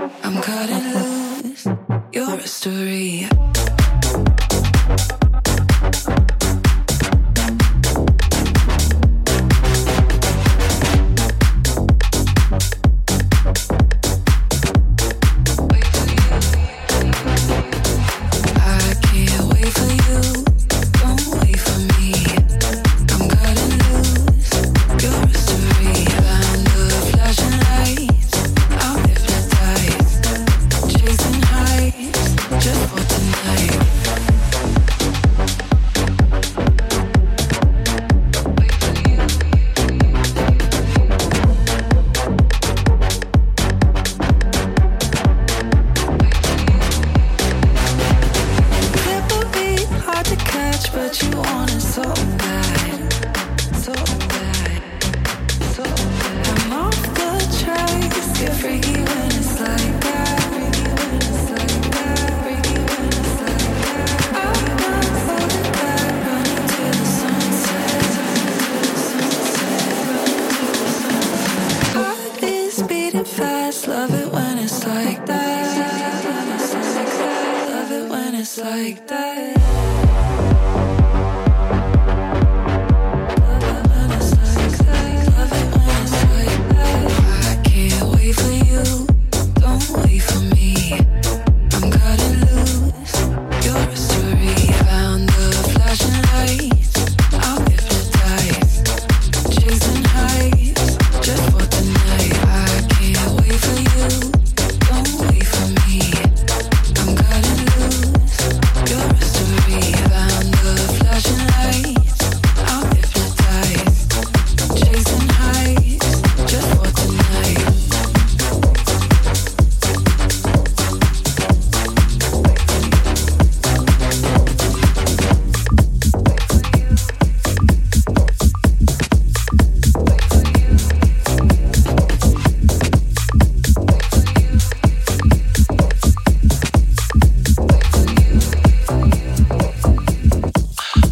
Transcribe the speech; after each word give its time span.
I'm 0.00 0.40
cutting 0.40 0.94
loose. 0.94 1.66
You're 2.12 2.36
a 2.36 2.46
story. 2.46 3.28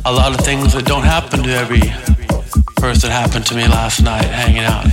A 0.09 0.13
lot 0.13 0.33
of 0.33 0.43
things 0.43 0.73
that 0.73 0.87
don't 0.87 1.03
happen 1.03 1.43
to 1.43 1.51
every 1.51 1.83
person 2.77 3.11
happened 3.11 3.45
to 3.45 3.55
me 3.55 3.69
last 3.69 4.03
night 4.03 4.25
hanging 4.25 4.65
out 4.65 4.87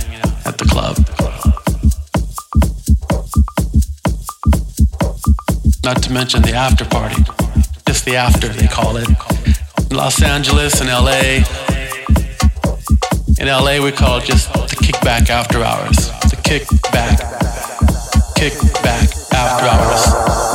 at 0.44 0.58
the 0.58 0.66
club. 0.66 0.94
Not 5.82 6.02
to 6.02 6.12
mention 6.12 6.42
the 6.42 6.52
after 6.52 6.84
party. 6.84 7.22
Just 7.86 8.04
the 8.04 8.16
after, 8.16 8.48
they 8.48 8.66
call 8.66 8.98
it. 8.98 9.08
In 9.90 9.96
Los 9.96 10.22
Angeles 10.22 10.82
and 10.82 10.90
LA. 10.90 11.40
In 13.40 13.48
LA, 13.48 13.82
we 13.82 13.92
call 13.92 14.18
it 14.18 14.24
just 14.24 14.52
the 14.52 14.76
kickback 14.76 15.30
after 15.30 15.62
hours. 15.62 15.96
The 16.28 16.36
kickback. 16.44 17.16
Kickback 18.36 19.32
after 19.32 19.66
hours. 19.66 20.45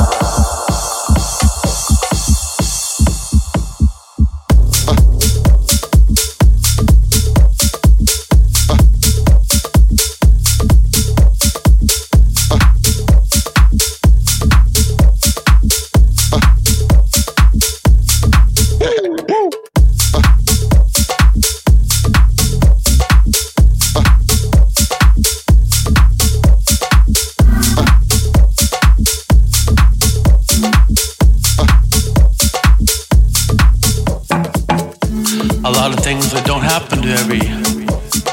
Every 37.12 37.44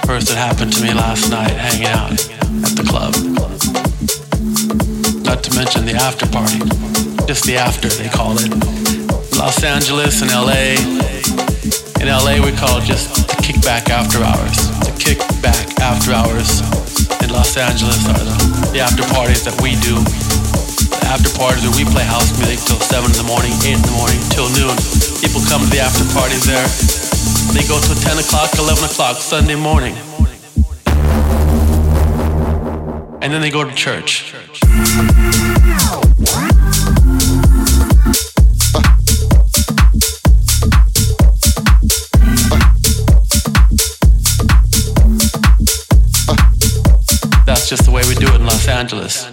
person 0.08 0.38
happened 0.38 0.72
to 0.72 0.82
me 0.82 0.94
last 0.94 1.30
night 1.30 1.52
hanging 1.52 1.92
out 1.92 2.12
at 2.16 2.74
the 2.80 2.86
club. 2.88 3.12
Not 5.28 5.44
to 5.44 5.52
mention 5.56 5.84
the 5.84 6.00
after 6.00 6.24
party. 6.28 6.64
Just 7.28 7.44
the 7.44 7.58
after, 7.60 7.90
they 7.90 8.08
call 8.08 8.40
it. 8.40 8.50
Los 9.36 9.64
Angeles 9.64 10.22
and 10.24 10.32
LA. 10.32 10.80
In 12.00 12.08
LA, 12.08 12.40
we 12.40 12.56
call 12.56 12.80
it 12.80 12.86
just 12.88 13.12
the 13.28 13.36
kickback 13.44 13.92
after 13.92 14.24
hours. 14.24 14.58
The 14.88 14.96
kickback 14.96 15.80
after 15.84 16.16
hours 16.16 16.64
in 17.20 17.30
Los 17.36 17.58
Angeles 17.58 18.00
are 18.08 18.24
the, 18.24 18.36
the 18.72 18.80
after 18.80 19.04
parties 19.12 19.44
that 19.44 19.60
we 19.60 19.76
do. 19.84 20.00
The 21.04 21.08
after 21.12 21.32
parties 21.36 21.68
where 21.68 21.76
we 21.76 21.84
play 21.84 22.08
house 22.08 22.32
music 22.40 22.64
till 22.64 22.80
7 22.80 23.12
in 23.12 23.18
the 23.20 23.28
morning, 23.28 23.52
8 23.60 23.76
in 23.76 23.82
the 23.84 23.96
morning, 23.96 24.20
till 24.32 24.48
noon. 24.56 24.76
People 25.20 25.44
come 25.52 25.64
to 25.64 25.70
the 25.70 25.84
after 25.84 26.08
parties 26.16 26.48
there. 26.48 26.89
They 27.54 27.68
go 27.68 27.80
till 27.80 27.96
10 27.96 28.20
o'clock, 28.20 28.54
11 28.58 28.84
o'clock, 28.84 29.18
Sunday 29.18 29.56
morning. 29.56 29.96
And 33.22 33.34
then 33.34 33.42
they 33.42 33.50
go 33.50 33.64
to 33.64 33.74
church. 33.76 34.32
That's 47.46 47.68
just 47.68 47.84
the 47.86 47.92
way 47.92 48.04
we 48.08 48.16
do 48.16 48.28
it 48.28 48.36
in 48.36 48.46
Los 48.46 48.68
Angeles. 48.68 49.29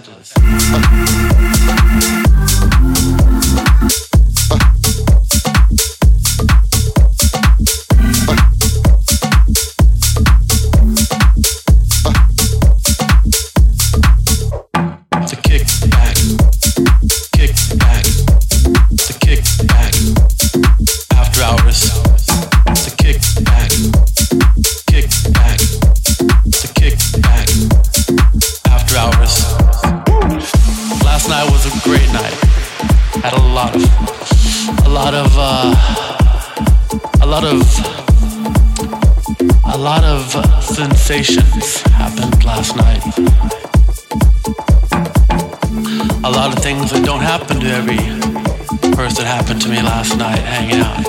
To 49.61 49.69
me 49.69 49.81
last 49.81 50.17
night 50.17 50.39
hanging 50.39 50.81
out 50.83 51.01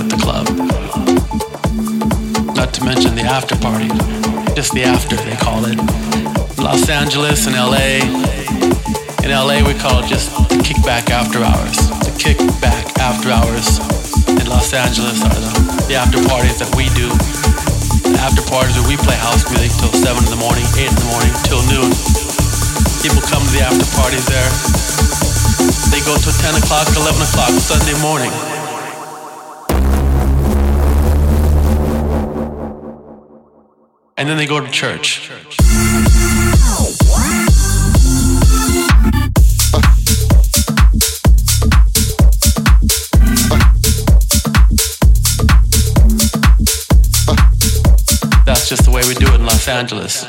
at 0.00 0.06
the 0.10 0.18
club. 0.20 0.44
Not 2.56 2.74
to 2.74 2.84
mention 2.84 3.14
the 3.14 3.22
after 3.22 3.56
party, 3.56 3.88
just 4.52 4.74
the 4.74 4.84
after 4.84 5.16
they 5.16 5.36
call 5.36 5.64
it. 5.64 5.78
Los 6.58 6.90
Angeles 6.90 7.46
and 7.46 7.56
LA. 7.56 8.02
In 9.24 9.30
LA 9.30 9.64
we 9.64 9.72
call 9.78 10.02
it 10.02 10.08
just 10.08 10.32
the 10.50 10.60
kickback 10.60 11.08
after 11.08 11.40
hours. 11.40 11.76
The 12.04 12.12
kickback 12.20 12.84
after 13.00 13.30
hours 13.30 13.80
in 14.28 14.46
Los 14.50 14.74
Angeles 14.74 15.22
are 15.24 15.38
the, 15.40 15.86
the 15.88 15.94
after 15.94 16.18
parties 16.28 16.58
that 16.60 16.68
we 16.76 16.90
do. 16.92 17.08
The 18.10 18.20
after 18.20 18.42
parties 18.50 18.76
where 18.76 18.88
we 18.88 18.96
play 19.00 19.16
house 19.16 19.48
music 19.48 19.72
till 19.80 19.92
7 19.92 20.18
in 20.18 20.30
the 20.30 20.40
morning, 20.40 20.66
8 20.76 20.88
in 20.88 20.96
the 20.98 21.08
morning, 21.08 21.32
till 21.46 21.62
noon. 21.72 21.88
People 23.00 23.22
come 23.24 23.44
to 23.44 23.52
the 23.54 23.64
after 23.64 23.86
parties 23.96 24.26
there. 24.28 24.83
They 25.94 26.00
go 26.00 26.16
till 26.16 26.32
10 26.32 26.56
o'clock, 26.56 26.88
11 26.96 27.22
o'clock, 27.22 27.50
Sunday 27.50 27.94
morning. 28.02 28.32
And 34.16 34.28
then 34.28 34.36
they 34.36 34.46
go 34.46 34.58
to 34.58 34.68
church. 34.72 35.30
That's 48.44 48.68
just 48.68 48.84
the 48.84 48.90
way 48.92 49.02
we 49.06 49.14
do 49.14 49.28
it 49.28 49.34
in 49.36 49.46
Los 49.46 49.68
Angeles. 49.68 50.24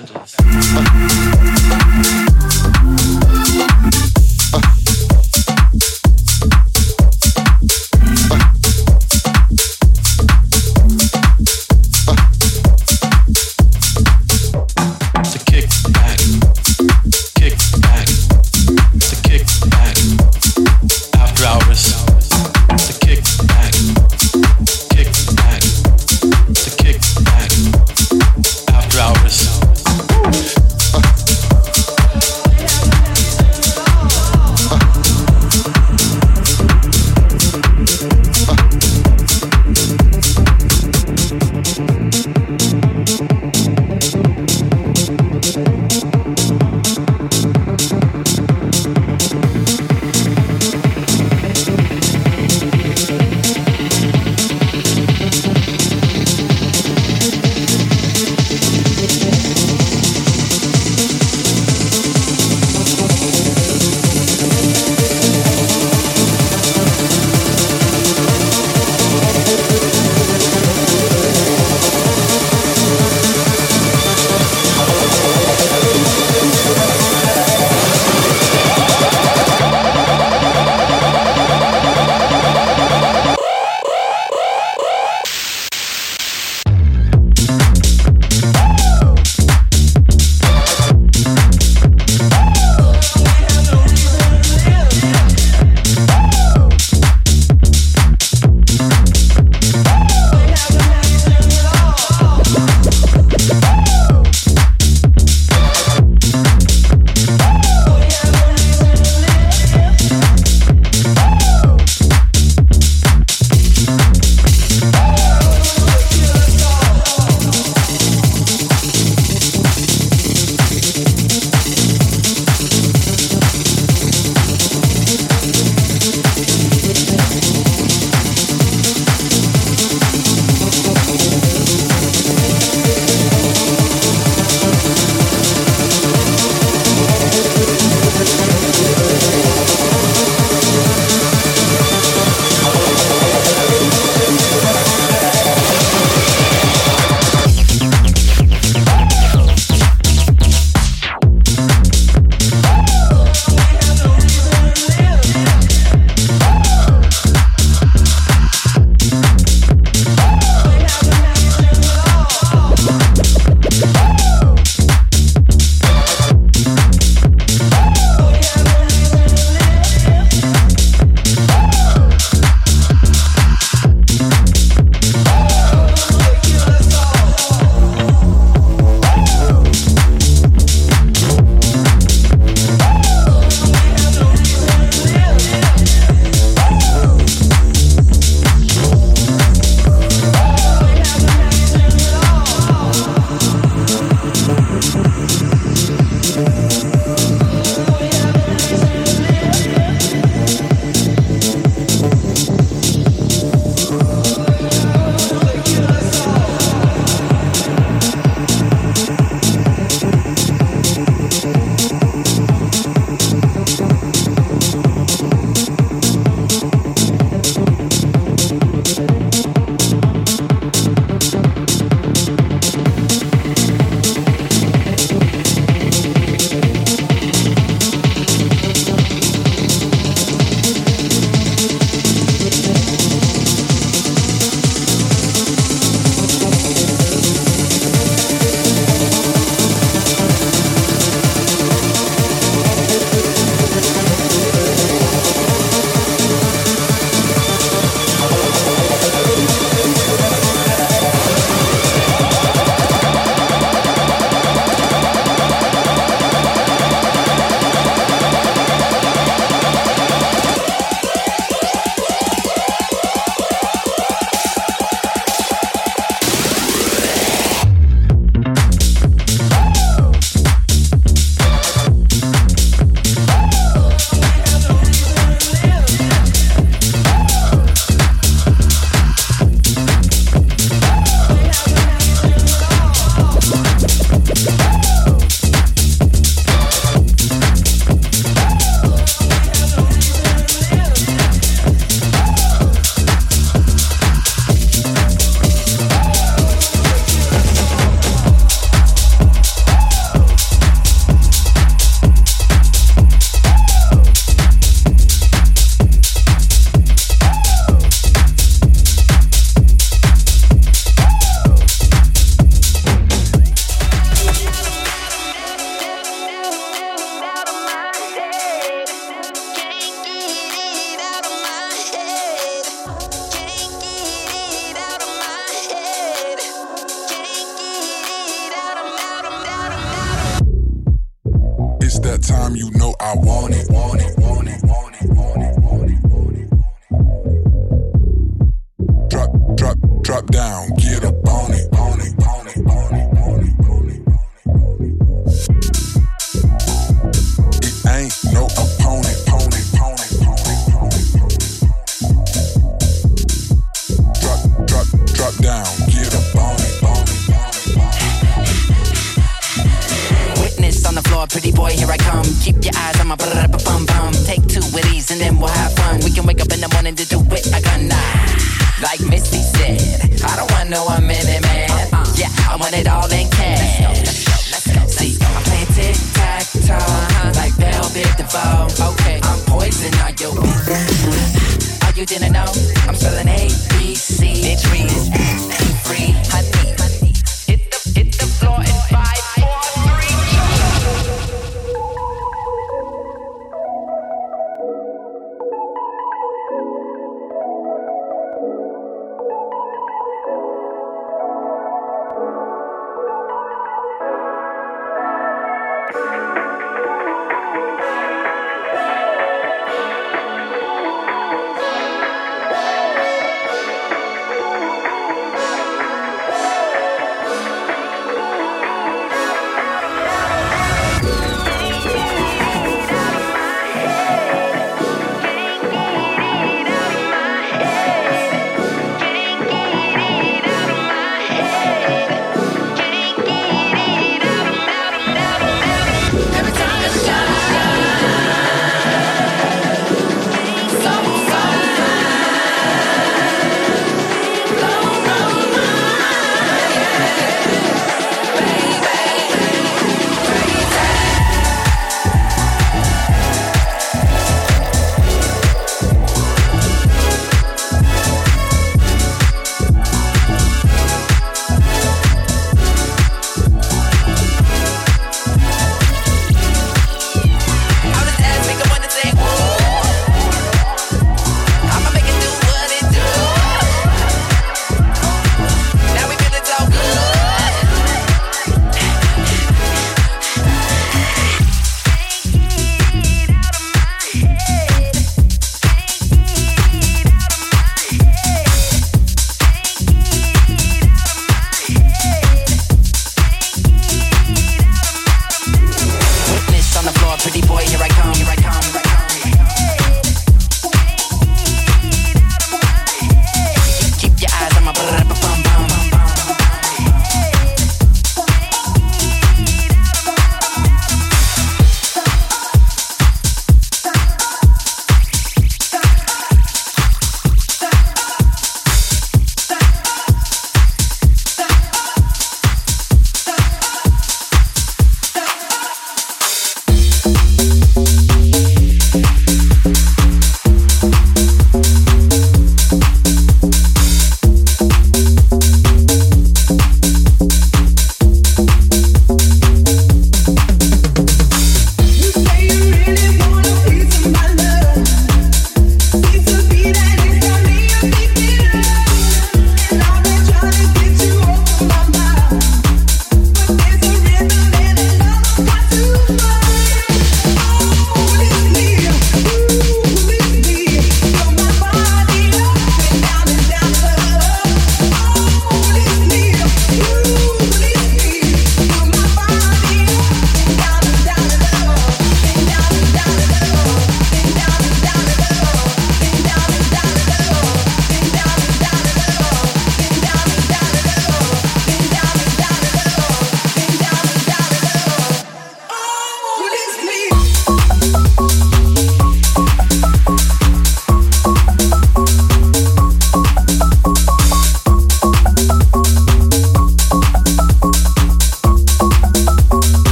time, 332.36 332.56
you 332.56 332.70
know 332.72 332.94
I 333.00 333.16
want 333.16 333.56
it. 333.56 333.70
Want 333.70 334.02
it. 334.02 334.05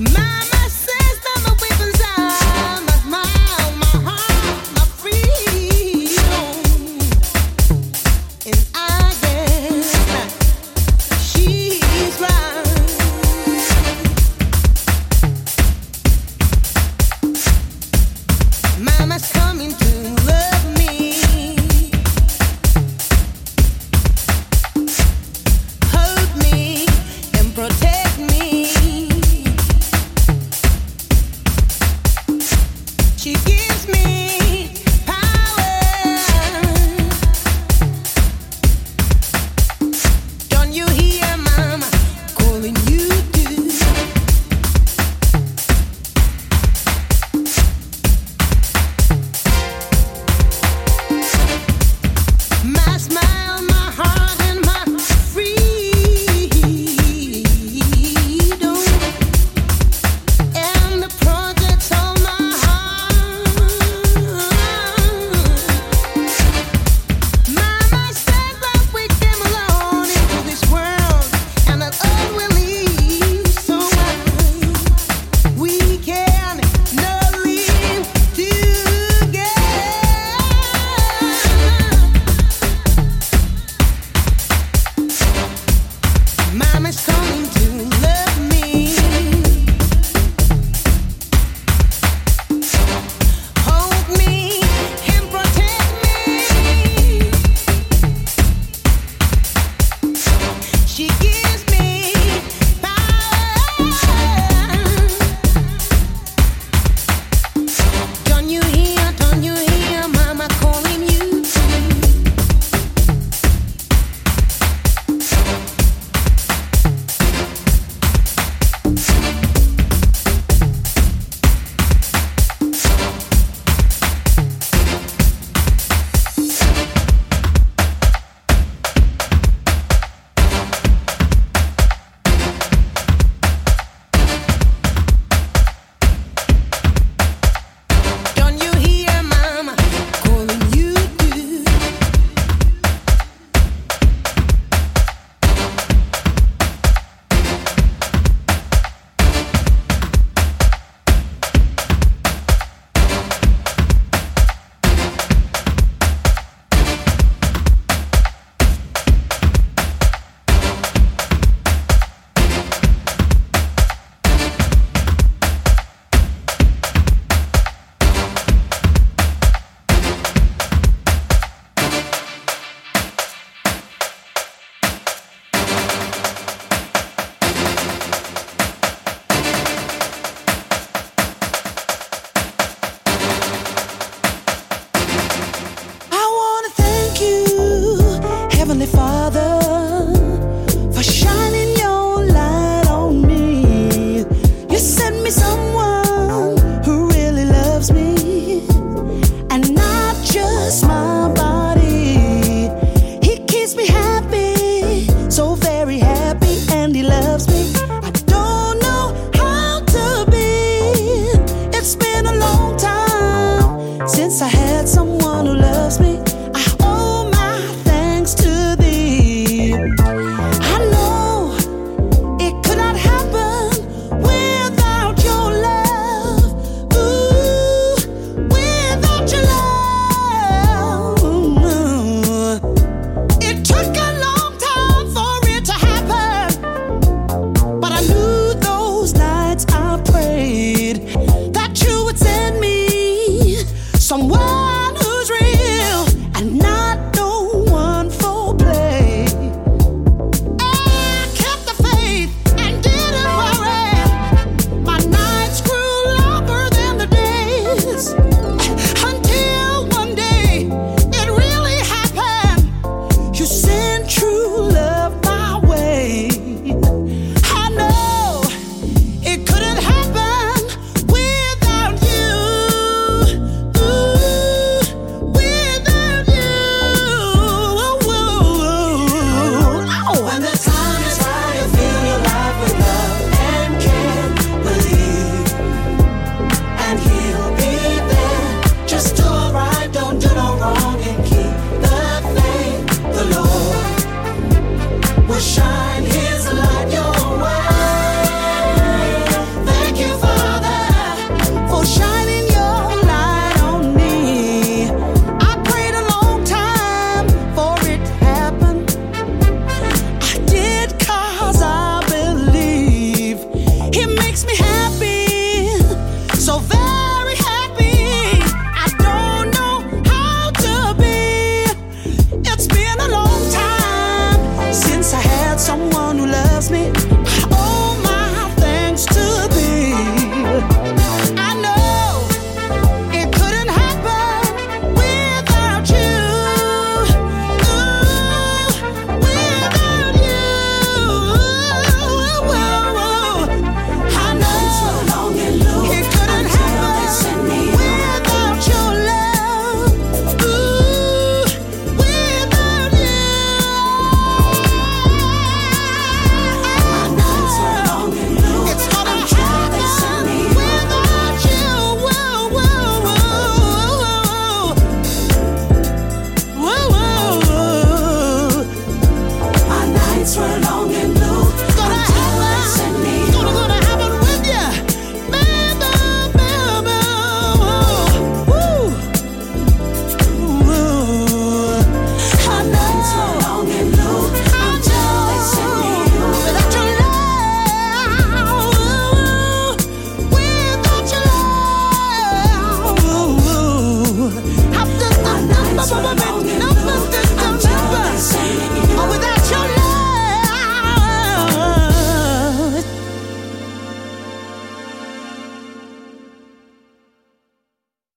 Hold 0.00 0.37